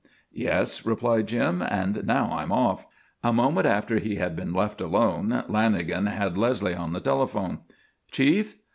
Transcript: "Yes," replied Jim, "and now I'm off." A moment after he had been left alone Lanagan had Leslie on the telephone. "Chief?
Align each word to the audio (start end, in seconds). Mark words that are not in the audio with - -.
"Yes," 0.33 0.83
replied 0.83 1.27
Jim, 1.27 1.61
"and 1.61 2.07
now 2.07 2.31
I'm 2.33 2.51
off." 2.51 2.87
A 3.23 3.31
moment 3.31 3.67
after 3.67 3.99
he 3.99 4.15
had 4.15 4.35
been 4.35 4.51
left 4.51 4.81
alone 4.81 5.43
Lanagan 5.47 6.07
had 6.07 6.39
Leslie 6.39 6.73
on 6.73 6.93
the 6.93 6.99
telephone. 6.99 7.59
"Chief? 8.09 8.55